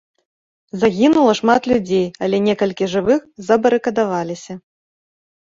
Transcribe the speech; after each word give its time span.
Загінула 0.83 1.33
шмат 1.39 1.61
людзей, 1.73 2.01
але 2.29 2.37
некалькі 2.47 2.89
жывых 2.95 3.19
забарыкадаваліся. 3.51 4.53